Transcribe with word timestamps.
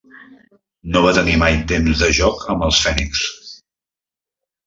No 0.93 1.01
va 1.07 1.11
tenir 1.17 1.35
mai 1.41 1.57
temps 1.73 2.01
de 2.03 2.09
joc 2.21 2.41
amb 2.53 2.67
els 2.69 2.79
Phoenix. 2.87 3.23